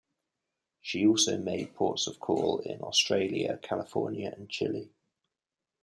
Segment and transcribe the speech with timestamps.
[0.81, 4.95] She also made ports of call in Australia, California, and Chile.